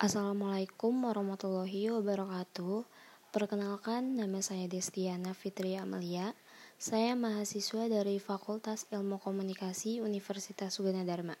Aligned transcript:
Assalamualaikum 0.00 1.12
warahmatullahi 1.12 1.92
wabarakatuh. 1.92 2.88
Perkenalkan, 3.36 4.16
nama 4.16 4.40
saya 4.40 4.64
Destiana 4.64 5.36
Fitri 5.36 5.76
Amelia. 5.76 6.32
Saya 6.80 7.12
mahasiswa 7.12 7.84
dari 7.84 8.16
Fakultas 8.16 8.88
Ilmu 8.88 9.20
Komunikasi 9.20 10.00
Universitas 10.00 10.80
Dharma. 10.80 11.36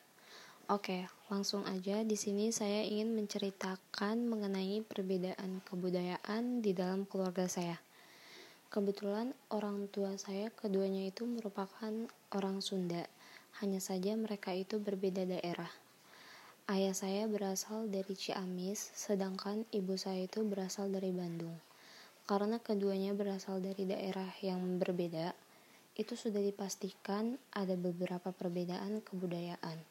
Oke, 0.68 1.08
langsung 1.32 1.64
aja 1.64 2.04
di 2.04 2.20
sini 2.20 2.52
saya 2.52 2.84
ingin 2.84 3.16
menceritakan 3.16 4.28
mengenai 4.28 4.84
perbedaan 4.84 5.64
kebudayaan 5.64 6.60
di 6.60 6.76
dalam 6.76 7.08
keluarga 7.08 7.48
saya. 7.48 7.80
Kebetulan 8.68 9.32
orang 9.48 9.88
tua 9.88 10.20
saya 10.20 10.52
keduanya 10.52 11.08
itu 11.08 11.24
merupakan 11.24 11.96
orang 12.36 12.60
Sunda. 12.60 13.08
Hanya 13.64 13.80
saja 13.80 14.12
mereka 14.20 14.52
itu 14.52 14.76
berbeda 14.76 15.24
daerah. 15.24 15.72
Ayah 16.70 16.94
saya 16.94 17.26
berasal 17.26 17.90
dari 17.90 18.14
Ciamis, 18.14 18.94
sedangkan 18.94 19.66
ibu 19.74 19.98
saya 19.98 20.22
itu 20.30 20.46
berasal 20.46 20.86
dari 20.86 21.10
Bandung. 21.10 21.58
Karena 22.30 22.62
keduanya 22.62 23.10
berasal 23.10 23.58
dari 23.58 23.90
daerah 23.90 24.30
yang 24.38 24.78
berbeda, 24.78 25.34
itu 25.98 26.14
sudah 26.14 26.38
dipastikan 26.38 27.34
ada 27.50 27.74
beberapa 27.74 28.30
perbedaan 28.30 29.02
kebudayaan. 29.02 29.82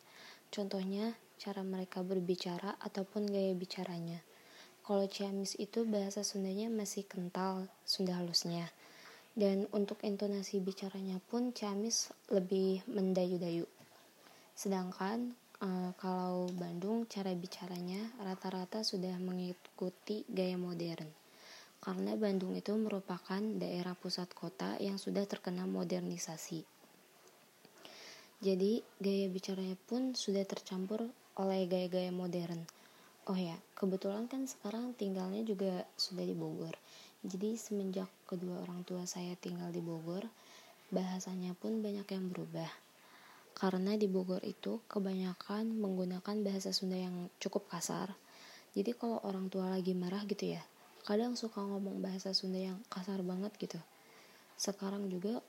Contohnya, 0.56 1.20
cara 1.36 1.68
mereka 1.68 2.00
berbicara 2.00 2.80
ataupun 2.80 3.28
gaya 3.28 3.52
bicaranya. 3.60 4.24
Kalau 4.80 5.04
Ciamis 5.04 5.60
itu 5.60 5.84
bahasa 5.84 6.24
Sundanya 6.24 6.72
masih 6.72 7.04
kental, 7.04 7.68
Sunda 7.84 8.16
halusnya. 8.16 8.72
Dan 9.36 9.68
untuk 9.76 10.00
intonasi 10.08 10.64
bicaranya 10.64 11.20
pun 11.28 11.52
Ciamis 11.52 12.16
lebih 12.32 12.88
mendayu-dayu. 12.88 13.68
Sedangkan 14.56 15.36
uh, 15.60 15.92
kalau 16.00 16.48
Bandung 16.56 17.04
cara 17.08 17.36
bicaranya 17.36 18.00
rata-rata 18.24 18.84
sudah 18.84 19.16
mengikuti 19.20 20.24
gaya 20.32 20.56
modern 20.56 21.10
karena 21.80 22.12
Bandung 22.20 22.60
itu 22.60 22.76
merupakan 22.76 23.40
daerah 23.40 23.96
pusat 23.96 24.28
kota 24.36 24.76
yang 24.84 25.00
sudah 25.00 25.24
terkena 25.24 25.64
modernisasi. 25.64 26.68
Jadi 28.44 28.84
gaya 29.00 29.28
bicaranya 29.32 29.80
pun 29.88 30.16
sudah 30.16 30.44
tercampur 30.44 31.08
oleh 31.40 31.68
gaya-gaya 31.72 32.12
modern. 32.12 32.68
Oh 33.32 33.36
ya, 33.36 33.56
kebetulan 33.80 34.28
kan 34.28 34.44
sekarang 34.48 34.92
tinggalnya 34.96 35.44
juga 35.48 35.88
sudah 35.96 36.24
di 36.24 36.36
Bogor. 36.36 36.76
Jadi 37.24 37.56
semenjak 37.60 38.08
kedua 38.28 38.64
orang 38.64 38.84
tua 38.88 39.04
saya 39.08 39.36
tinggal 39.40 39.72
di 39.72 39.84
Bogor, 39.84 40.28
bahasanya 40.92 41.56
pun 41.56 41.84
banyak 41.84 42.08
yang 42.12 42.32
berubah 42.32 42.89
karena 43.60 44.00
di 44.00 44.08
Bogor 44.08 44.40
itu 44.48 44.80
kebanyakan 44.88 45.76
menggunakan 45.76 46.36
bahasa 46.48 46.72
Sunda 46.72 46.96
yang 46.96 47.28
cukup 47.44 47.68
kasar. 47.68 48.16
Jadi 48.72 48.96
kalau 48.96 49.20
orang 49.28 49.52
tua 49.52 49.68
lagi 49.68 49.92
marah 49.92 50.24
gitu 50.24 50.56
ya, 50.56 50.64
kadang 51.04 51.36
suka 51.36 51.60
ngomong 51.60 52.00
bahasa 52.00 52.32
Sunda 52.32 52.56
yang 52.56 52.80
kasar 52.88 53.20
banget 53.20 53.52
gitu. 53.60 53.76
Sekarang 54.56 55.12
juga 55.12 55.44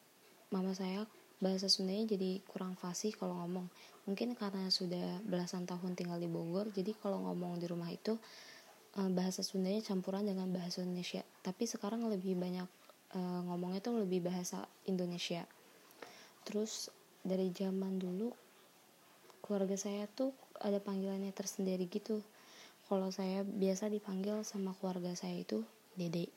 mama 0.50 0.74
saya 0.74 1.06
bahasa 1.38 1.70
Sundanya 1.70 2.18
jadi 2.18 2.42
kurang 2.50 2.74
fasih 2.74 3.14
kalau 3.14 3.38
ngomong. 3.46 3.70
Mungkin 4.10 4.34
karena 4.34 4.66
sudah 4.74 5.22
belasan 5.22 5.64
tahun 5.70 5.94
tinggal 5.94 6.18
di 6.18 6.26
Bogor, 6.26 6.68
jadi 6.74 6.90
kalau 6.98 7.22
ngomong 7.30 7.62
di 7.62 7.70
rumah 7.70 7.94
itu 7.94 8.18
eh, 8.98 9.10
bahasa 9.10 9.46
Sundanya 9.46 9.86
campuran 9.86 10.26
dengan 10.26 10.50
bahasa 10.50 10.82
Indonesia. 10.82 11.22
Tapi 11.46 11.64
sekarang 11.64 12.10
lebih 12.10 12.34
banyak 12.34 12.66
eh, 13.14 13.40
ngomongnya 13.46 13.78
tuh 13.78 14.02
lebih 14.02 14.26
bahasa 14.26 14.66
Indonesia. 14.90 15.46
Terus 16.42 16.90
dari 17.26 17.52
zaman 17.52 18.00
dulu 18.00 18.32
keluarga 19.44 19.76
saya 19.76 20.06
tuh 20.10 20.32
ada 20.60 20.78
panggilannya 20.78 21.32
tersendiri 21.34 21.88
gitu. 21.90 22.22
Kalau 22.90 23.08
saya 23.14 23.46
biasa 23.46 23.86
dipanggil 23.90 24.42
sama 24.42 24.74
keluarga 24.78 25.14
saya 25.14 25.38
itu 25.38 25.62
dede 25.94 26.30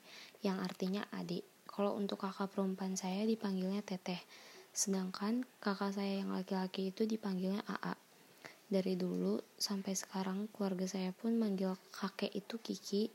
yang 0.44 0.62
artinya 0.62 1.04
adik. 1.14 1.42
Kalau 1.66 1.98
untuk 1.98 2.22
kakak 2.22 2.54
perempuan 2.54 2.94
saya 2.94 3.26
dipanggilnya 3.26 3.82
teteh. 3.82 4.22
Sedangkan 4.70 5.42
kakak 5.58 5.94
saya 5.94 6.22
yang 6.22 6.30
laki-laki 6.30 6.94
itu 6.94 7.06
dipanggilnya 7.06 7.62
AA. 7.66 7.94
Dari 8.70 8.94
dulu 8.94 9.42
sampai 9.58 9.94
sekarang 9.94 10.50
keluarga 10.50 10.86
saya 10.86 11.10
pun 11.10 11.34
manggil 11.38 11.74
kakek 11.90 12.30
itu 12.34 12.58
Kiki 12.62 13.10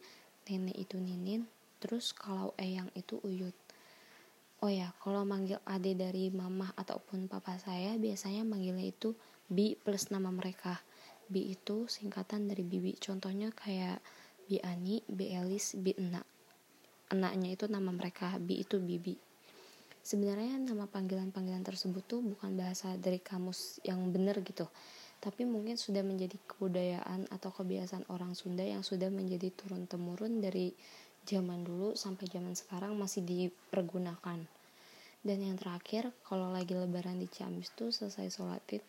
nenek 0.49 0.89
itu 0.89 0.97
Ninin 0.97 1.45
terus 1.77 2.09
kalau 2.09 2.57
eyang 2.57 2.89
itu 2.97 3.21
Uyut 3.21 3.53
Oh 4.59 4.67
ya, 4.67 4.91
kalau 4.99 5.23
manggil 5.23 5.55
ade 5.63 5.95
dari 5.95 6.27
mama 6.35 6.75
ataupun 6.75 7.31
papa 7.31 7.55
saya 7.55 7.95
biasanya 7.95 8.43
manggilnya 8.43 8.91
itu 8.91 9.15
Bi 9.47 9.79
plus 9.79 10.11
nama 10.11 10.27
mereka. 10.35 10.83
Bi 11.31 11.55
itu 11.55 11.87
singkatan 11.87 12.51
dari 12.51 12.67
Bibi. 12.67 12.99
Contohnya 12.99 13.55
kayak 13.55 14.03
Bi 14.51 14.59
Ani, 14.59 14.99
Bi 15.07 15.31
Elis, 15.31 15.79
Bi 15.79 15.95
Enak. 15.95 16.27
Enaknya 17.15 17.55
itu 17.55 17.71
nama 17.71 17.87
mereka, 17.89 18.35
Bi 18.35 18.59
itu 18.59 18.83
Bibi. 18.83 19.15
Sebenarnya 20.03 20.59
nama 20.59 20.91
panggilan-panggilan 20.91 21.63
tersebut 21.63 22.03
tuh 22.03 22.19
bukan 22.19 22.59
bahasa 22.59 22.99
dari 22.99 23.23
kamus 23.23 23.79
yang 23.87 24.11
benar 24.11 24.43
gitu. 24.43 24.67
Tapi 25.23 25.47
mungkin 25.47 25.79
sudah 25.79 26.03
menjadi 26.03 26.35
kebudayaan 26.49 27.31
atau 27.31 27.51
kebiasaan 27.51 28.11
orang 28.11 28.35
Sunda 28.35 28.63
yang 28.67 28.83
sudah 28.83 29.07
menjadi 29.07 29.51
turun-temurun 29.55 30.43
dari 30.43 30.71
zaman 31.29 31.61
dulu 31.61 31.93
sampai 31.93 32.25
zaman 32.25 32.57
sekarang 32.57 32.97
masih 32.97 33.21
dipergunakan. 33.21 34.41
Dan 35.21 35.37
yang 35.37 35.61
terakhir 35.61 36.09
kalau 36.25 36.49
lagi 36.49 36.73
lebaran 36.73 37.21
di 37.21 37.29
Ciamis 37.29 37.69
tuh 37.77 37.93
selesai 37.93 38.33
sholat 38.33 38.65
id 38.73 38.81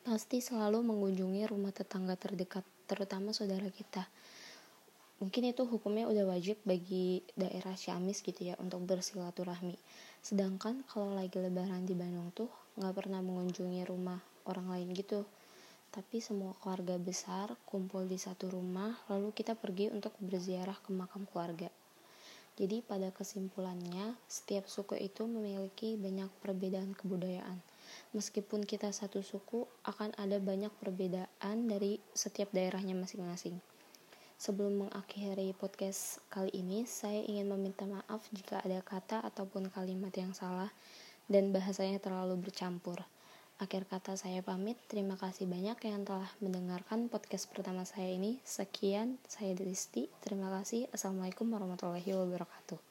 pasti 0.00 0.40
selalu 0.40 0.80
mengunjungi 0.84 1.44
rumah 1.48 1.72
tetangga 1.72 2.16
terdekat 2.16 2.64
terutama 2.84 3.32
saudara 3.32 3.68
kita. 3.72 4.04
Mungkin 5.20 5.52
itu 5.52 5.68
hukumnya 5.68 6.08
udah 6.08 6.32
wajib 6.32 6.56
bagi 6.64 7.20
daerah 7.36 7.76
Ciamis 7.76 8.24
gitu 8.24 8.52
ya 8.52 8.56
untuk 8.60 8.84
bersilaturahmi. 8.88 9.76
Sedangkan 10.20 10.84
kalau 10.88 11.12
lagi 11.12 11.36
lebaran 11.36 11.84
di 11.84 11.92
Bandung 11.96 12.32
tuh 12.32 12.48
nggak 12.80 12.94
pernah 12.96 13.20
mengunjungi 13.20 13.84
rumah 13.88 14.20
orang 14.48 14.72
lain 14.72 14.92
gitu 14.96 15.24
tapi 15.90 16.22
semua 16.22 16.54
keluarga 16.62 16.94
besar 17.02 17.58
kumpul 17.66 18.06
di 18.06 18.14
satu 18.14 18.46
rumah, 18.46 18.94
lalu 19.10 19.34
kita 19.34 19.58
pergi 19.58 19.90
untuk 19.90 20.14
berziarah 20.22 20.78
ke 20.78 20.94
makam 20.94 21.26
keluarga. 21.26 21.66
Jadi 22.54 22.84
pada 22.84 23.10
kesimpulannya, 23.10 24.14
setiap 24.30 24.70
suku 24.70 24.94
itu 25.02 25.26
memiliki 25.26 25.98
banyak 25.98 26.30
perbedaan 26.38 26.94
kebudayaan. 26.94 27.58
Meskipun 28.14 28.62
kita 28.68 28.94
satu 28.94 29.24
suku, 29.24 29.66
akan 29.82 30.14
ada 30.14 30.38
banyak 30.38 30.70
perbedaan 30.78 31.56
dari 31.66 31.98
setiap 32.14 32.54
daerahnya 32.54 32.94
masing-masing. 32.94 33.58
Sebelum 34.40 34.86
mengakhiri 34.86 35.52
podcast 35.58 36.22
kali 36.32 36.52
ini, 36.52 36.88
saya 36.88 37.20
ingin 37.24 37.50
meminta 37.50 37.84
maaf 37.84 38.24
jika 38.32 38.62
ada 38.62 38.80
kata 38.80 39.24
ataupun 39.26 39.68
kalimat 39.72 40.12
yang 40.16 40.32
salah 40.36 40.72
dan 41.28 41.52
bahasanya 41.52 42.00
terlalu 42.00 42.40
bercampur. 42.40 43.04
Akhir 43.60 43.84
kata 43.84 44.16
saya 44.16 44.40
pamit. 44.40 44.80
Terima 44.88 45.20
kasih 45.20 45.44
banyak 45.44 45.76
yang 45.84 46.00
telah 46.08 46.32
mendengarkan 46.40 47.12
podcast 47.12 47.44
pertama 47.52 47.84
saya 47.84 48.08
ini. 48.08 48.40
Sekian, 48.40 49.20
saya 49.28 49.52
Desti. 49.52 50.08
Terima 50.24 50.48
kasih. 50.48 50.88
Assalamualaikum 50.96 51.44
warahmatullahi 51.44 52.08
wabarakatuh. 52.08 52.89